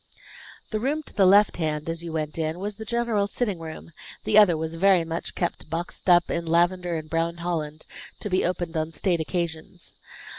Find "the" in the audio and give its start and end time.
0.71-0.79, 1.13-1.27, 2.77-2.85, 4.23-4.35